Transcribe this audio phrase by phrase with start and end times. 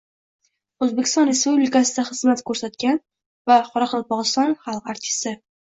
[0.85, 3.01] O‘zbekiston Respublikasida xizmat ko‘rsatgan
[3.53, 5.39] va Qoraqalpog‘iston xalq artisti